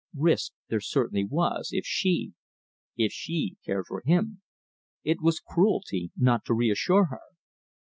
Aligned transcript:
Risk 0.17 0.53
there 0.67 0.79
certainly 0.81 1.25
was, 1.25 1.69
if 1.71 1.85
she 1.85 2.33
if 2.97 3.11
she 3.11 3.57
cared 3.63 3.85
for 3.85 4.01
him. 4.03 4.41
It 5.03 5.21
was 5.21 5.39
cruelty 5.39 6.09
not 6.17 6.43
to 6.45 6.55
reassure 6.55 7.05
her. 7.11 7.21